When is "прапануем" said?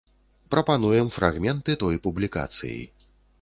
0.53-1.11